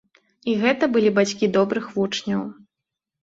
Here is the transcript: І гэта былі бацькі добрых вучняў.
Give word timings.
І 0.51 0.53
гэта 0.61 0.87
былі 0.95 1.11
бацькі 1.17 1.49
добрых 1.57 1.91
вучняў. 1.97 2.41